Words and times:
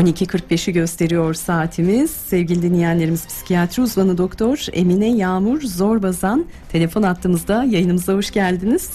12.45'i 0.00 0.72
gösteriyor 0.72 1.34
saatimiz. 1.34 2.10
Sevgili 2.10 2.62
dinleyenlerimiz 2.62 3.26
psikiyatri 3.26 3.82
uzmanı 3.82 4.18
doktor 4.18 4.66
Emine 4.72 5.16
Yağmur 5.16 5.60
Zorbazan 5.60 6.46
telefon 6.72 7.02
attığımızda 7.02 7.64
yayınımıza 7.64 8.12
hoş 8.12 8.30
geldiniz. 8.30 8.92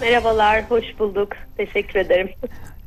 Merhabalar, 0.00 0.70
hoş 0.70 0.84
bulduk. 0.98 1.28
Teşekkür 1.56 1.98
ederim. 2.00 2.28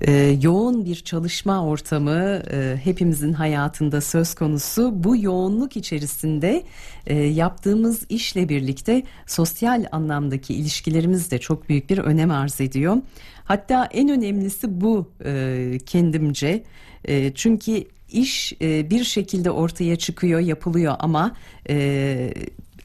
Ee, 0.02 0.38
yoğun 0.42 0.86
bir 0.86 0.96
çalışma 0.96 1.66
ortamı 1.66 2.44
e, 2.52 2.76
hepimizin 2.84 3.34
hayatında 3.34 4.02
söz 4.02 4.36
konusu. 4.36 5.04
Bu 5.04 5.18
yoğunluk 5.18 5.78
içerisinde 5.78 6.64
e, 7.08 7.16
yaptığımız 7.16 8.06
işle 8.10 8.50
birlikte 8.50 9.04
sosyal 9.26 9.86
anlamdaki 9.92 10.54
ilişkilerimiz 10.54 11.32
de 11.32 11.38
çok 11.38 11.70
büyük 11.70 11.90
bir 11.90 11.98
önem 11.98 12.32
arz 12.32 12.62
ediyor. 12.62 12.98
Hatta 13.44 13.90
en 13.94 14.10
önemlisi 14.10 14.82
bu 14.82 15.12
e, 15.26 15.78
kendimce. 15.86 16.64
E, 17.10 17.34
çünkü 17.36 17.84
iş 18.12 18.54
e, 18.62 18.90
bir 18.90 19.04
şekilde 19.04 19.52
ortaya 19.52 19.96
çıkıyor, 19.96 20.40
yapılıyor 20.40 20.96
ama 21.00 21.36
e, 21.70 22.34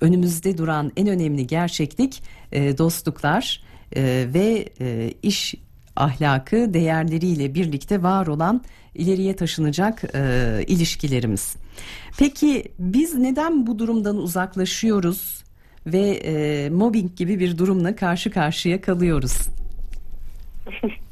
önümüzde 0.01 0.59
duran 0.59 0.93
en 0.97 1.09
önemli 1.09 1.47
gerçeklik 1.47 2.23
e, 2.53 2.79
dostluklar 2.79 3.63
e, 3.97 4.27
ve 4.35 4.69
e, 4.81 5.15
iş 5.23 5.55
ahlakı 5.97 6.75
değerleriyle 6.75 7.55
birlikte 7.55 8.03
var 8.03 8.27
olan 8.27 8.63
ileriye 8.95 9.37
taşınacak 9.37 10.05
e, 10.15 10.65
ilişkilerimiz. 10.67 11.57
Peki 12.19 12.65
biz 12.79 13.15
neden 13.15 13.67
bu 13.67 13.79
durumdan 13.79 14.17
uzaklaşıyoruz 14.17 15.45
ve 15.87 16.11
e, 16.11 16.71
mobbing 16.71 17.17
gibi 17.17 17.41
bir 17.41 17.59
durumla 17.59 17.97
karşı 17.97 18.31
karşıya 18.31 18.81
kalıyoruz? 18.81 19.37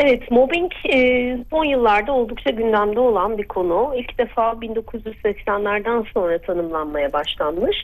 Evet, 0.00 0.30
mobbing 0.30 0.72
e, 0.94 1.38
son 1.50 1.64
yıllarda 1.64 2.12
oldukça 2.12 2.50
gündemde 2.50 3.00
olan 3.00 3.38
bir 3.38 3.48
konu. 3.48 3.94
İlk 3.96 4.18
defa 4.18 4.42
1980'lerden 4.42 6.04
sonra 6.14 6.38
tanımlanmaya 6.38 7.12
başlanmış. 7.12 7.76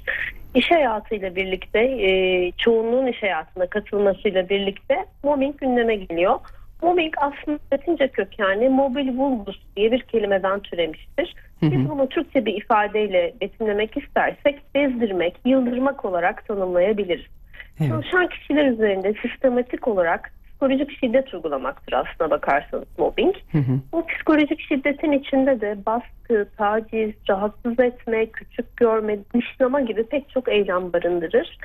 İş 0.55 0.71
hayatıyla 0.71 1.37
birlikte, 1.37 1.79
e, 1.81 2.53
çoğunluğun 2.59 3.07
iş 3.07 3.23
hayatına 3.23 3.67
katılmasıyla 3.67 4.49
birlikte 4.49 5.05
mobbing 5.23 5.59
gündeme 5.59 5.97
geliyor. 5.97 6.41
Mobbing 6.83 7.15
aslında 7.17 7.59
Latince 7.73 8.09
kökenli 8.09 8.69
mobil 8.69 9.19
vulgus 9.19 9.57
diye 9.77 9.93
bir 9.93 10.01
kelimeden 10.01 10.61
türemiştir. 10.61 11.35
Biz 11.63 11.91
bunu 11.91 12.09
Türkçe 12.09 12.47
bir 12.47 12.55
ifadeyle 12.55 13.35
betimlemek 13.41 13.97
istersek 13.97 14.63
bezdirmek, 14.75 15.35
yıldırmak 15.45 16.05
olarak 16.05 16.47
tanımlayabiliriz. 16.47 17.27
Evet. 17.81 17.91
Çalışan 17.91 18.29
kişiler 18.29 18.67
üzerinde 18.67 19.15
sistematik 19.23 19.89
olarak 19.89 20.33
psikolojik 20.55 20.99
şiddet 21.01 21.35
uygulamaktır 21.35 21.93
aslına 21.93 22.31
bakarsanız 22.31 22.85
mobbing. 22.99 23.35
Hı 23.53 23.59
hı. 23.59 23.81
Bu 23.93 24.07
psikolojik 24.07 24.61
şiddetin 24.61 25.13
içinde 25.13 25.61
de 25.61 25.79
baskı, 25.87 26.49
taciz, 26.57 27.13
rahatsız 27.29 27.81
etme, 27.81 28.27
küçük 28.27 28.77
görme, 28.77 29.19
dışlama 29.35 29.81
gibi 29.81 30.07
pek 30.07 30.31
çok 30.31 30.49
eylem 30.49 30.93
barındırır. 30.93 31.59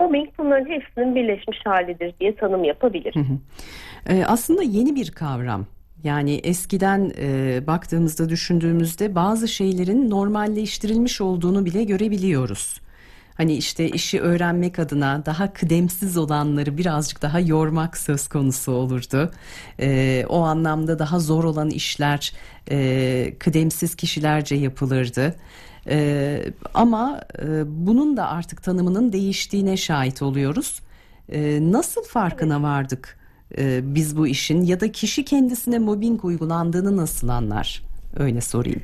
Mobbing 0.00 0.28
bunların 0.38 0.70
hepsinin 0.70 1.14
birleşmiş 1.14 1.58
halidir 1.64 2.14
diye 2.20 2.36
tanım 2.36 2.64
yapabilir. 2.64 3.14
Hı 3.14 3.20
hı. 3.20 3.38
Ee, 4.08 4.24
aslında 4.24 4.62
yeni 4.62 4.94
bir 4.94 5.10
kavram. 5.10 5.66
Yani 6.04 6.34
eskiden 6.34 7.12
e, 7.18 7.60
baktığımızda 7.66 8.28
düşündüğümüzde 8.28 9.14
bazı 9.14 9.48
şeylerin 9.48 10.10
normalleştirilmiş 10.10 11.20
olduğunu 11.20 11.64
bile 11.64 11.84
görebiliyoruz. 11.84 12.83
Hani 13.34 13.54
işte 13.54 13.88
işi 13.88 14.20
öğrenmek 14.20 14.78
adına 14.78 15.26
daha 15.26 15.52
kıdemsiz 15.52 16.16
olanları 16.16 16.78
birazcık 16.78 17.22
daha 17.22 17.40
yormak 17.40 17.96
söz 17.96 18.28
konusu 18.28 18.72
olurdu. 18.72 19.30
E, 19.80 20.24
o 20.28 20.40
anlamda 20.40 20.98
daha 20.98 21.20
zor 21.20 21.44
olan 21.44 21.70
işler 21.70 22.32
e, 22.70 23.34
kıdemsiz 23.38 23.94
kişilerce 23.94 24.54
yapılırdı. 24.54 25.34
E, 25.88 26.40
ama 26.74 27.20
e, 27.42 27.46
bunun 27.86 28.16
da 28.16 28.28
artık 28.28 28.62
tanımının 28.62 29.12
değiştiğine 29.12 29.76
şahit 29.76 30.22
oluyoruz. 30.22 30.80
E, 31.32 31.58
nasıl 31.62 32.04
farkına 32.04 32.62
vardık 32.62 33.18
e, 33.58 33.94
biz 33.94 34.16
bu 34.16 34.26
işin 34.26 34.62
ya 34.62 34.80
da 34.80 34.92
kişi 34.92 35.24
kendisine 35.24 35.78
mobbing 35.78 36.24
uygulandığını 36.24 36.96
nasıl 36.96 37.28
anlar? 37.28 37.82
Öyle 38.16 38.40
sorayım. 38.40 38.82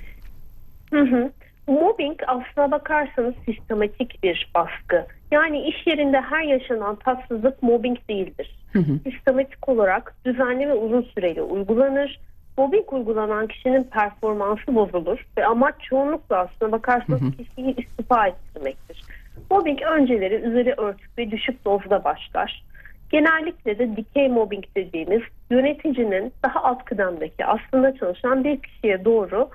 Hı 0.90 1.00
hı. 1.00 1.32
Mobbing 1.70 2.20
aslına 2.26 2.70
bakarsanız 2.70 3.34
sistematik 3.46 4.22
bir 4.22 4.50
baskı. 4.54 5.06
Yani 5.30 5.62
iş 5.62 5.86
yerinde 5.86 6.20
her 6.20 6.42
yaşanan 6.42 6.96
tatsızlık 6.96 7.62
mobbing 7.62 7.98
değildir. 8.08 8.56
Hı 8.72 8.78
hı. 8.78 8.98
Sistematik 9.04 9.68
olarak 9.68 10.14
düzenli 10.24 10.68
ve 10.68 10.74
uzun 10.74 11.02
süreli 11.02 11.42
uygulanır. 11.42 12.20
Mobbing 12.58 12.92
uygulanan 12.92 13.46
kişinin 13.46 13.82
performansı 13.82 14.74
bozulur 14.74 15.26
ve 15.38 15.46
amaç 15.46 15.74
çoğunlukla 15.82 16.36
aslına 16.36 16.72
bakarsanız 16.72 17.20
hı 17.20 17.24
hı. 17.24 17.30
kişiyi 17.30 17.76
istifa 17.76 18.26
ettirmektir. 18.26 19.04
Mobbing 19.50 19.82
önceleri 19.82 20.34
üzeri 20.34 20.74
örtük 20.76 21.18
ve 21.18 21.30
düşük 21.30 21.64
dozda 21.64 22.04
başlar. 22.04 22.64
Genellikle 23.10 23.78
de 23.78 23.96
dikey 23.96 24.28
mobbing 24.28 24.64
dediğimiz 24.76 25.22
yöneticinin 25.50 26.32
daha 26.42 26.62
alt 26.62 26.84
kıdemdeki 26.84 27.46
aslında 27.46 27.96
çalışan 27.96 28.44
bir 28.44 28.62
kişiye 28.62 29.04
doğru 29.04 29.50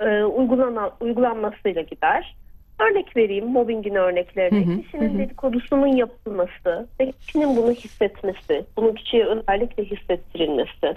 e, 0.00 0.24
uygulana, 0.24 0.90
uygulanmasıyla 1.00 1.82
gider. 1.82 2.36
Örnek 2.80 3.16
vereyim 3.16 3.46
mobbingin 3.46 3.94
örneklerini. 3.94 4.66
Hı 4.66 4.72
hı, 4.72 4.82
kişinin 4.82 5.14
hı. 5.14 5.18
dedikodusunun 5.18 5.86
yapılması 5.86 6.88
ve 7.00 7.12
kişinin 7.12 7.56
bunu 7.56 7.70
hissetmesi, 7.70 8.64
bunu 8.76 8.94
kişiye 8.94 9.26
özellikle 9.26 9.84
hissettirilmesi, 9.84 10.96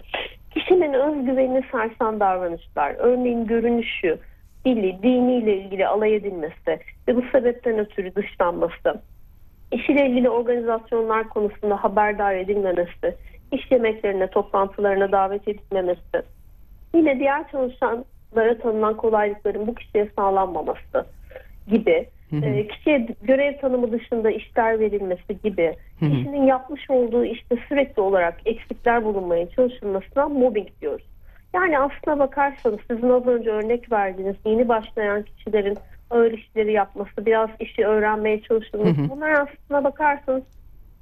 kişinin 0.53 0.93
özgüvenini 0.93 1.63
sarsan 1.71 2.19
davranışlar, 2.19 2.95
örneğin 2.97 3.47
görünüşü, 3.47 4.17
dili, 4.65 5.03
diniyle 5.03 5.57
ilgili 5.57 5.87
alay 5.87 6.15
edilmesi 6.15 6.79
ve 7.07 7.15
bu 7.15 7.21
sebepten 7.31 7.79
ötürü 7.79 8.15
dışlanması, 8.15 9.01
işiyle 9.71 10.07
ilgili 10.09 10.29
organizasyonlar 10.29 11.29
konusunda 11.29 11.83
haberdar 11.83 12.35
edilmemesi, 12.35 13.15
iş 13.51 13.71
yemeklerine, 13.71 14.27
toplantılarına 14.27 15.11
davet 15.11 15.47
edilmemesi, 15.47 16.21
yine 16.95 17.19
diğer 17.19 17.51
çalışan 17.51 18.05
lara 18.37 18.57
tanınan 18.57 18.97
kolaylıkların 18.97 19.67
bu 19.67 19.75
kişiye 19.75 20.09
sağlanmaması 20.15 21.05
gibi 21.67 22.05
E, 22.41 22.67
kişiye 22.67 23.07
görev 23.23 23.57
tanımı 23.57 23.91
dışında 23.91 24.31
işler 24.31 24.79
verilmesi 24.79 25.41
gibi 25.43 25.75
kişinin 25.99 26.45
yapmış 26.45 26.89
olduğu 26.89 27.25
işte 27.25 27.55
sürekli 27.69 28.01
olarak 28.01 28.37
eksikler 28.45 29.03
bulunmaya 29.05 29.49
çalışılmasına 29.49 30.29
mobbing 30.29 30.67
diyoruz. 30.81 31.05
Yani 31.53 31.79
aslına 31.79 32.19
bakarsanız 32.19 32.79
sizin 32.91 33.09
az 33.09 33.27
önce 33.27 33.49
örnek 33.49 33.91
verdiğiniz 33.91 34.35
yeni 34.45 34.67
başlayan 34.67 35.23
kişilerin 35.23 35.77
ağır 36.09 36.31
işleri 36.31 36.71
yapması, 36.71 37.25
biraz 37.25 37.49
işi 37.59 37.85
öğrenmeye 37.85 38.41
çalışılması 38.41 39.09
bunlar 39.09 39.31
aslına 39.31 39.83
bakarsanız 39.83 40.43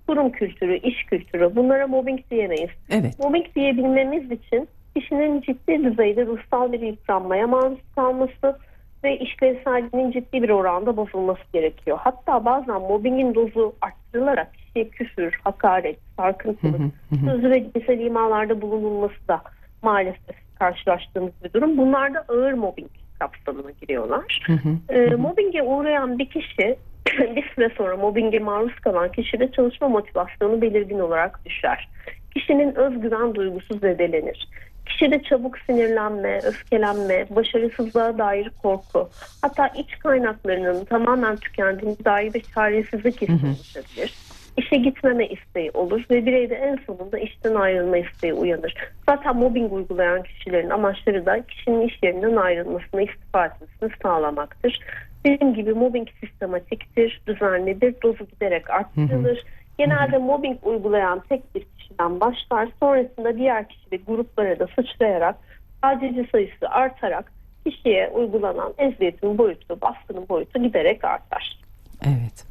kurum 0.07 0.31
kültürü, 0.31 0.77
iş 0.77 1.03
kültürü 1.05 1.55
bunlara 1.55 1.87
mobbing 1.87 2.19
diyemeyiz. 2.31 2.69
Evet. 2.89 3.19
Mobbing 3.19 3.45
diyebilmemiz 3.55 4.31
için 4.31 4.67
kişinin 4.95 5.41
ciddi 5.41 5.83
düzeyde 5.83 6.25
ruhsal 6.25 6.71
bir 6.71 6.79
yıpranmaya 6.79 7.47
maruz 7.47 7.79
kalması 7.95 8.57
ve 9.03 9.17
işlevselliğinin 9.19 10.11
ciddi 10.11 10.43
bir 10.43 10.49
oranda 10.49 10.97
bozulması 10.97 11.41
gerekiyor. 11.53 11.97
Hatta 12.01 12.45
bazen 12.45 12.81
mobbingin 12.81 13.35
dozu 13.35 13.73
arttırılarak 13.81 14.53
kişiye 14.53 14.89
küfür, 14.89 15.39
hakaret, 15.43 15.97
sarkıntılık, 16.17 16.81
sözlü 17.25 17.49
ve 17.49 17.71
cinsel 17.73 17.99
imalarda 17.99 18.61
bulunulması 18.61 19.27
da 19.27 19.41
maalesef 19.81 20.35
karşılaştığımız 20.59 21.31
bir 21.43 21.53
durum. 21.53 21.77
Bunlar 21.77 22.13
da 22.13 22.25
ağır 22.29 22.53
mobbing 22.53 22.89
kapsamına 23.19 23.71
giriyorlar. 23.81 24.47
e, 24.89 25.15
mobbinge 25.15 25.61
uğrayan 25.63 26.19
bir 26.19 26.25
kişi 26.25 26.77
bir 27.35 27.51
süre 27.55 27.69
sonra 27.77 27.97
mobbinge 27.97 28.39
maruz 28.39 28.75
kalan 28.75 29.11
kişide 29.11 29.51
çalışma 29.51 29.89
motivasyonu 29.89 30.61
belirgin 30.61 30.99
olarak 30.99 31.45
düşer. 31.45 31.89
Kişinin 32.33 32.75
özgüven 32.75 33.35
duygusu 33.35 33.79
zedelenir. 33.79 34.47
Kişide 34.85 35.23
çabuk 35.23 35.57
sinirlenme, 35.59 36.39
öfkelenme, 36.43 37.25
başarısızlığa 37.29 38.17
dair 38.17 38.51
korku, 38.61 39.09
hatta 39.41 39.67
iç 39.67 39.99
kaynaklarının 39.99 40.85
tamamen 40.85 41.35
tükendiğine 41.35 41.95
dair 42.05 42.33
bir 42.33 42.43
çaresizlik 42.55 43.21
hissi 43.21 43.45
oluşabilir. 43.45 44.13
İşe 44.57 44.75
gitmeme 44.75 45.27
isteği 45.27 45.71
olur 45.71 46.05
ve 46.11 46.25
bireyde 46.25 46.55
en 46.55 46.79
sonunda 46.87 47.19
işten 47.19 47.55
ayrılma 47.55 47.97
isteği 47.97 48.33
uyanır. 48.33 48.73
Zaten 49.09 49.35
mobbing 49.35 49.73
uygulayan 49.73 50.23
kişilerin 50.23 50.69
amaçları 50.69 51.25
da 51.25 51.45
kişinin 51.45 51.87
iş 51.87 51.99
yerinden 52.03 52.35
ayrılmasını, 52.35 53.01
istifa 53.01 53.45
etmesini 53.45 53.89
sağlamaktır. 54.03 54.79
Dediğim 55.25 55.53
gibi 55.53 55.73
mobbing 55.73 56.07
sistematiktir, 56.19 57.21
düzenlidir, 57.27 57.95
dozu 58.03 58.25
giderek 58.25 58.69
arttırılır. 58.69 59.43
Genelde 59.77 60.17
mobbing 60.17 60.57
uygulayan 60.63 61.23
tek 61.29 61.55
bir 61.55 61.65
kişiden 61.77 62.19
başlar. 62.19 62.69
Sonrasında 62.79 63.37
diğer 63.37 63.67
kişi 63.69 63.91
ve 63.91 63.95
gruplara 64.07 64.59
da 64.59 64.67
sıçrayarak 64.75 65.35
tacizci 65.81 66.27
sayısı 66.31 66.69
artarak 66.69 67.31
kişiye 67.65 68.09
uygulanan 68.09 68.73
eziyetin 68.77 69.37
boyutu, 69.37 69.81
baskının 69.81 70.29
boyutu 70.29 70.63
giderek 70.63 71.03
artar. 71.03 71.59
Evet. 72.05 72.45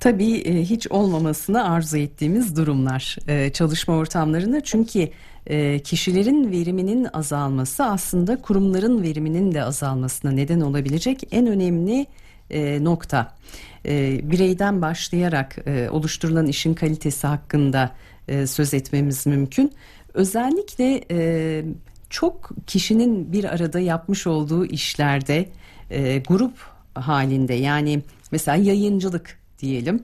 Tabii 0.00 0.34
e, 0.34 0.62
hiç 0.62 0.90
olmamasını 0.90 1.72
arzu 1.72 1.96
ettiğimiz 1.98 2.56
durumlar 2.56 3.16
e, 3.28 3.52
çalışma 3.52 3.96
ortamlarında 3.96 4.60
çünkü 4.60 5.08
e, 5.46 5.78
kişilerin 5.78 6.52
veriminin 6.52 7.06
azalması 7.12 7.84
aslında 7.84 8.40
kurumların 8.40 9.02
veriminin 9.02 9.52
de 9.52 9.62
azalmasına 9.62 10.30
neden 10.30 10.60
olabilecek 10.60 11.20
en 11.30 11.46
önemli 11.46 12.06
nokta. 12.80 13.34
Bireyden 14.22 14.82
başlayarak 14.82 15.56
oluşturulan 15.90 16.46
işin 16.46 16.74
kalitesi 16.74 17.26
hakkında 17.26 17.90
söz 18.46 18.74
etmemiz 18.74 19.26
mümkün. 19.26 19.72
Özellikle 20.14 21.04
çok 22.10 22.50
kişinin 22.66 23.32
bir 23.32 23.44
arada 23.44 23.80
yapmış 23.80 24.26
olduğu 24.26 24.66
işlerde 24.66 25.48
grup 26.28 26.54
halinde 26.94 27.54
yani 27.54 28.02
mesela 28.32 28.56
yayıncılık 28.56 29.38
diyelim. 29.58 30.02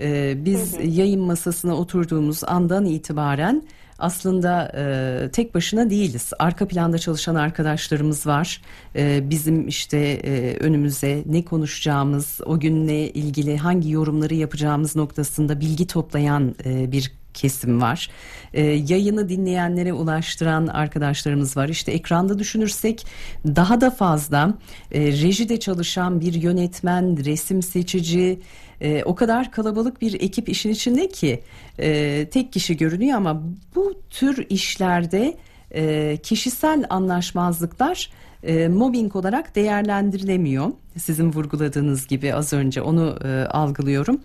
Ee, 0.00 0.34
biz 0.44 0.72
hı 0.74 0.82
hı. 0.82 0.86
yayın 0.86 1.20
masasına 1.20 1.74
oturduğumuz 1.74 2.44
andan 2.44 2.86
itibaren 2.86 3.62
aslında 3.98 4.72
e, 4.76 5.30
tek 5.30 5.54
başına 5.54 5.90
değiliz. 5.90 6.32
Arka 6.38 6.68
planda 6.68 6.98
çalışan 6.98 7.34
arkadaşlarımız 7.34 8.26
var. 8.26 8.62
E, 8.96 9.30
bizim 9.30 9.68
işte 9.68 9.98
e, 9.98 10.56
önümüze 10.56 11.22
ne 11.26 11.44
konuşacağımız, 11.44 12.40
o 12.46 12.60
günle 12.60 13.10
ilgili 13.10 13.56
hangi 13.56 13.90
yorumları 13.90 14.34
yapacağımız 14.34 14.96
noktasında 14.96 15.60
bilgi 15.60 15.86
toplayan 15.86 16.54
e, 16.64 16.92
bir 16.92 17.21
kesim 17.34 17.80
var. 17.80 18.10
E, 18.52 18.62
yayını 18.62 19.28
dinleyenlere 19.28 19.92
ulaştıran 19.92 20.66
arkadaşlarımız 20.66 21.56
var. 21.56 21.68
İşte 21.68 21.92
ekranda 21.92 22.38
düşünürsek 22.38 23.06
daha 23.46 23.80
da 23.80 23.90
fazla 23.90 24.54
e, 24.92 25.00
rejide 25.00 25.60
çalışan 25.60 26.20
bir 26.20 26.34
yönetmen, 26.34 27.24
resim 27.24 27.62
seçici, 27.62 28.40
e, 28.80 29.02
o 29.04 29.14
kadar 29.14 29.50
kalabalık 29.50 30.02
bir 30.02 30.20
ekip 30.20 30.48
işin 30.48 30.70
içinde 30.70 31.08
ki 31.08 31.42
e, 31.78 32.28
tek 32.30 32.52
kişi 32.52 32.76
görünüyor 32.76 33.16
ama 33.16 33.42
bu 33.74 33.94
tür 34.10 34.46
işlerde 34.48 35.36
e, 35.74 36.16
kişisel 36.22 36.84
anlaşmazlıklar 36.90 38.10
e, 38.42 38.68
mobbing 38.68 39.16
olarak 39.16 39.56
değerlendirilemiyor. 39.56 40.66
Sizin 40.98 41.32
vurguladığınız 41.32 42.06
gibi 42.06 42.34
az 42.34 42.52
önce 42.52 42.82
onu 42.82 43.18
e, 43.24 43.44
algılıyorum. 43.44 44.20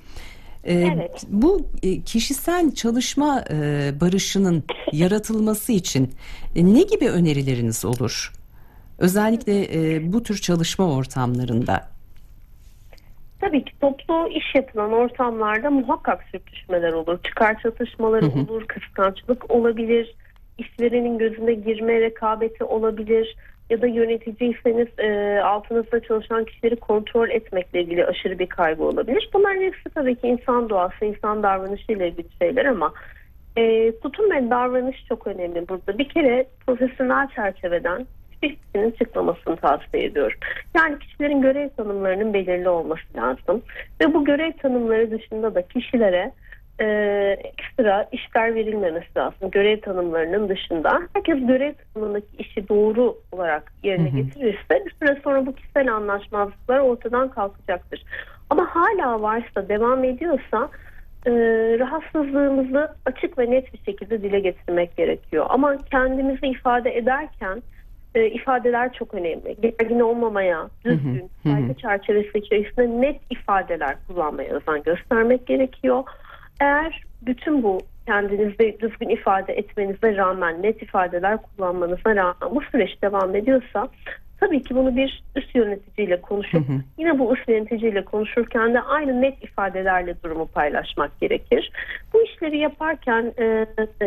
E, 0.68 0.74
evet. 0.74 1.24
Bu 1.28 1.62
e, 1.84 2.02
kişisel 2.02 2.72
çalışma 2.72 3.44
e, 3.52 3.92
barışının 4.02 4.64
yaratılması 4.92 5.72
için 5.72 6.14
ne 6.56 6.81
gibi 6.81 7.10
önerileriniz 7.10 7.86
olur? 7.86 8.34
Özellikle 8.98 10.14
bu 10.14 10.24
tür 10.24 10.38
çalışma 10.38 10.96
ortamlarında. 10.96 11.88
Tabii 13.42 13.66
ki 13.66 13.72
toplu 13.81 14.28
iş 14.28 14.56
yapılan 14.56 14.94
ortamlarda 14.94 15.69
muhakkak 15.69 16.24
sürtüşmeler 16.31 16.94
olur. 16.94 17.19
Çıkar 17.24 17.60
çatışmaları 17.60 18.25
hı 18.25 18.30
hı. 18.30 18.40
olur, 18.40 18.66
kıskançlık 18.68 19.52
olabilir, 19.52 20.16
işverenin 20.58 21.18
gözüne 21.18 21.54
girme 21.54 22.02
rekabeti 22.02 22.64
olabilir 22.64 23.36
ya 23.69 23.81
da 23.81 23.88
yöneticiyseniz 23.88 24.88
e, 25.00 25.40
altınızda 25.42 26.00
çalışan 26.00 26.46
kişileri 26.46 26.75
kontrol 26.75 27.30
etmekle 27.30 27.81
ilgili 27.81 28.06
aşırı 28.06 28.40
bir 28.40 28.48
kaygı 28.48 28.84
olabilir. 28.84 29.30
Bunlar 29.34 29.58
hepsi 29.58 29.90
tabii 29.96 30.16
ki 30.16 30.28
insan 30.28 30.69
doğası, 30.69 31.06
insan 31.06 31.44
davranışı 31.44 31.92
ile 31.92 32.08
ilgili 32.08 32.28
şeyler 32.42 32.66
ama 32.66 32.94
e, 33.58 33.92
tutum 34.00 34.31
ve 34.31 34.50
davranış 34.50 35.06
çok 35.10 35.28
önemli 35.28 35.68
burada. 35.68 35.98
Bir 35.98 36.10
kere 36.10 36.48
profesyonel 36.68 37.28
çerçeveden 37.36 38.08
hiçbirisinin 38.44 38.92
çıkmamasını 38.92 39.56
tavsiye 39.56 40.04
ediyorum. 40.04 40.38
Yani 40.75 41.00
kişilerin 41.00 41.42
görev 41.42 41.69
tanımlarının 41.69 42.34
belirli 42.34 42.69
olması 42.69 43.18
lazım. 43.18 43.62
Ve 44.02 44.14
bu 44.14 44.25
görev 44.25 44.52
tanımları 44.52 45.12
dışında 45.12 45.56
da 45.56 45.62
kişilere 45.62 46.31
e, 46.79 46.85
ekstra 47.44 48.07
işler 48.12 48.56
verilmemesi 48.56 49.07
lazım. 49.18 49.51
Görev 49.51 49.81
tanımlarının 49.81 50.50
dışında. 50.50 51.01
Herkes 51.13 51.47
görev 51.47 51.74
tanımındaki 51.94 52.38
işi 52.38 52.69
doğru 52.69 53.15
olarak 53.31 53.71
yerine 53.83 54.09
getirirse 54.09 54.85
bir 54.85 54.91
süre 55.00 55.21
sonra 55.24 55.45
bu 55.45 55.56
kişisel 55.56 55.94
anlaşmazlıklar 55.94 56.79
ortadan 56.79 57.29
kalkacaktır. 57.29 58.03
Ama 58.50 58.68
hala 58.69 59.21
varsa, 59.21 59.69
devam 59.69 60.03
ediyorsa 60.03 60.69
e, 61.25 61.31
rahatsızlığımızı 61.79 62.95
açık 63.06 63.38
ve 63.38 63.51
net 63.51 63.73
bir 63.73 63.80
şekilde 63.80 64.21
dile 64.21 64.39
getirmek 64.39 64.97
gerekiyor. 64.97 65.45
Ama 65.50 65.77
kendimizi 65.77 66.47
ifade 66.47 66.97
ederken 66.97 67.62
e, 68.15 68.27
ifadeler 68.27 68.94
çok 68.94 69.13
önemli. 69.13 69.56
Gergin 69.62 70.00
olmamaya, 70.00 70.69
düzgün, 70.85 71.30
saygı 71.44 71.73
çerçevesi 71.73 72.38
içerisinde 72.38 73.01
net 73.01 73.19
ifadeler 73.30 73.95
kullanmaya 74.07 74.53
özen 74.53 74.83
göstermek 74.83 75.47
gerekiyor. 75.47 76.03
Eğer 76.59 77.04
bütün 77.21 77.63
bu 77.63 77.80
kendinizde 78.06 78.80
düzgün 78.80 79.09
ifade 79.09 79.54
etmenize 79.54 80.15
rağmen, 80.15 80.63
net 80.63 80.81
ifadeler 80.81 81.38
kullanmanıza 81.38 82.15
rağmen 82.15 82.56
bu 82.56 82.62
süreç 82.62 83.01
devam 83.01 83.36
ediyorsa 83.36 83.89
tabii 84.39 84.63
ki 84.63 84.75
bunu 84.75 84.95
bir 84.95 85.24
üst 85.36 85.56
yöneticiyle 85.56 86.21
konuşup 86.21 86.69
hı 86.69 86.74
hı. 86.74 86.77
yine 86.98 87.19
bu 87.19 87.36
üst 87.36 87.50
yöneticiyle 87.50 88.06
konuşurken 88.06 88.74
de 88.74 88.81
aynı 88.81 89.21
net 89.21 89.44
ifadelerle 89.44 90.15
durumu 90.24 90.45
paylaşmak 90.45 91.19
gerekir. 91.19 91.71
Bu 92.13 92.24
işleri 92.24 92.57
yaparken 92.57 93.33
e, 93.39 93.65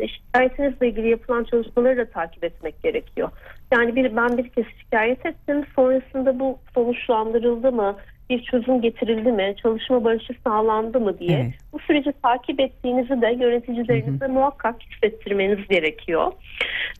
şikayetinizle 0.08 0.88
ilgili 0.88 1.08
yapılan 1.08 1.44
çalışmaları 1.44 1.96
da 1.96 2.04
takip 2.04 2.44
etmek 2.44 2.82
gerekiyor. 2.82 3.30
Yani 3.72 3.96
bir 3.96 4.16
ben 4.16 4.38
bir 4.38 4.48
kez 4.48 4.64
şikayet 4.78 5.26
ettim 5.26 5.64
sonrasında 5.76 6.40
bu 6.40 6.58
sonuçlandırıldı 6.74 7.72
mı? 7.72 7.96
Bir 8.30 8.42
çözüm 8.42 8.80
getirildi 8.80 9.32
mi, 9.32 9.54
çalışma 9.62 10.04
barışı 10.04 10.32
sağlandı 10.44 11.00
mı 11.00 11.18
diye 11.18 11.38
evet. 11.38 11.54
bu 11.72 11.78
süreci 11.78 12.12
takip 12.22 12.60
ettiğinizi 12.60 13.22
de 13.22 13.36
yöneticilerinize 13.40 14.26
muhakkak 14.26 14.76
hissettirmeniz 14.82 15.68
gerekiyor. 15.68 16.32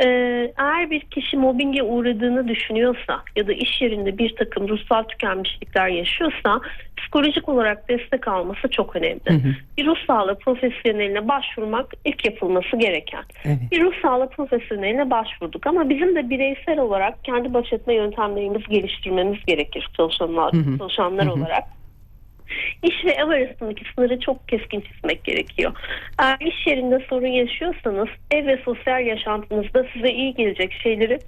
Ee, 0.00 0.52
eğer 0.58 0.90
bir 0.90 1.00
kişi 1.00 1.36
mobbinge 1.36 1.82
uğradığını 1.82 2.48
düşünüyorsa 2.48 3.22
ya 3.36 3.46
da 3.46 3.52
iş 3.52 3.82
yerinde 3.82 4.18
bir 4.18 4.36
takım 4.36 4.68
ruhsal 4.68 5.02
tükenmişlikler 5.02 5.88
yaşıyorsa 5.88 6.60
psikolojik 6.96 7.48
olarak 7.48 7.88
destek 7.88 8.28
alması 8.28 8.68
çok 8.70 8.96
önemli. 8.96 9.20
Hı 9.28 9.34
hı. 9.34 9.54
Bir 9.78 9.86
ruh 9.86 10.06
sağlığı 10.06 10.38
profesyoneline 10.38 11.28
başvurmak 11.28 11.86
ilk 12.04 12.24
yapılması 12.24 12.76
gereken. 12.76 13.24
Evet. 13.44 13.58
Bir 13.72 13.82
ruh 13.82 13.92
sağlığı 14.02 14.28
profesyoneline 14.28 15.10
başvurduk 15.10 15.66
ama 15.66 15.88
bizim 15.88 16.16
de 16.16 16.30
bireysel 16.30 16.78
olarak 16.78 17.24
kendi 17.24 17.54
baş 17.54 17.72
etme 17.72 17.94
yöntemlerimizi 17.94 18.64
geliştirmemiz 18.68 19.44
gerekir 19.46 19.88
çalışanlar, 19.96 20.52
hı 20.52 20.56
hı. 20.56 20.78
çalışanlar 20.78 21.19
hı 21.26 21.30
hı. 21.30 21.32
olarak. 21.32 21.64
İş 22.82 23.04
ve 23.04 23.10
ev 23.10 23.28
arasındaki 23.28 23.84
sınırı 23.94 24.20
çok 24.20 24.48
keskin 24.48 24.80
çizmek 24.80 25.24
gerekiyor. 25.24 25.72
Eğer 26.18 26.38
iş 26.40 26.66
yerinde 26.66 27.06
sorun 27.08 27.26
yaşıyorsanız 27.26 28.08
ev 28.30 28.46
ve 28.46 28.56
sosyal 28.64 29.06
yaşantınızda 29.06 29.86
size 29.92 30.10
iyi 30.10 30.34
gelecek 30.34 30.72
şeyleri 30.72 31.18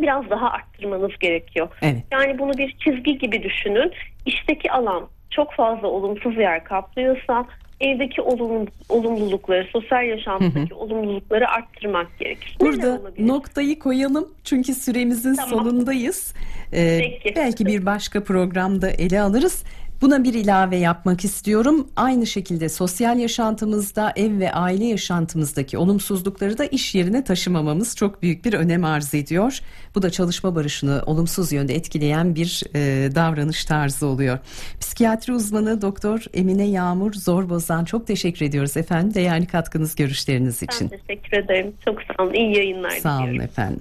biraz 0.00 0.30
daha 0.30 0.50
arttırmanız 0.50 1.18
gerekiyor. 1.20 1.68
Evet. 1.82 2.02
Yani 2.12 2.38
bunu 2.38 2.52
bir 2.52 2.76
çizgi 2.78 3.18
gibi 3.18 3.42
düşünün. 3.42 3.92
İşteki 4.26 4.72
alan 4.72 5.08
çok 5.30 5.52
fazla 5.52 5.88
olumsuz 5.88 6.36
yer 6.36 6.64
kaplıyorsa 6.64 7.46
evdeki 7.84 8.22
olumlu, 8.22 8.66
olumlulukları, 8.88 9.66
sosyal 9.72 10.04
yaşamdaki 10.04 10.74
olumlulukları 10.74 11.48
arttırmak 11.48 12.18
gerekir. 12.18 12.56
Burada 12.60 13.00
noktayı 13.18 13.78
koyalım 13.78 14.28
çünkü 14.44 14.74
süremizin 14.74 15.34
tamam. 15.34 15.50
sonundayız. 15.50 16.34
Ee, 16.72 17.00
belki 17.36 17.66
bir 17.66 17.86
başka 17.86 18.24
programda 18.24 18.90
ele 18.90 19.20
alırız. 19.20 19.64
Buna 20.00 20.24
bir 20.24 20.34
ilave 20.34 20.76
yapmak 20.76 21.24
istiyorum. 21.24 21.88
Aynı 21.96 22.26
şekilde 22.26 22.68
sosyal 22.68 23.18
yaşantımızda, 23.18 24.12
ev 24.16 24.38
ve 24.38 24.52
aile 24.52 24.84
yaşantımızdaki 24.84 25.78
olumsuzlukları 25.78 26.58
da 26.58 26.64
iş 26.64 26.94
yerine 26.94 27.24
taşımamamız 27.24 27.96
çok 27.96 28.22
büyük 28.22 28.44
bir 28.44 28.52
önem 28.52 28.84
arz 28.84 29.14
ediyor. 29.14 29.60
Bu 29.94 30.02
da 30.02 30.10
çalışma 30.10 30.54
barışını 30.54 31.02
olumsuz 31.06 31.52
yönde 31.52 31.74
etkileyen 31.74 32.34
bir 32.34 32.62
e, 32.74 33.14
davranış 33.14 33.64
tarzı 33.64 34.06
oluyor. 34.06 34.38
Psikiyatri 34.80 35.32
uzmanı 35.32 35.82
Doktor 35.82 36.24
Emine 36.34 36.66
Yağmur 36.66 37.12
Zorboz'dan 37.12 37.84
çok 37.84 38.06
teşekkür 38.06 38.46
ediyoruz 38.46 38.76
efendim. 38.76 39.14
Değerli 39.14 39.46
katkınız, 39.46 39.94
görüşleriniz 39.94 40.62
için. 40.62 40.90
Ben 40.92 40.98
teşekkür 40.98 41.36
ederim. 41.36 41.74
Çok 41.84 41.98
sağ 42.02 42.24
olun. 42.24 42.34
İyi 42.34 42.56
yayınlar 42.56 42.90
Sağ 42.90 43.18
olun 43.18 43.38
efendim. 43.38 43.80